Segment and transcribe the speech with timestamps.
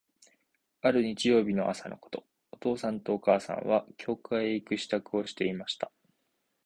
[0.81, 5.91] ある日曜日の朝のこと、お父さんとお母さんは、教会へ行く支度をしていました。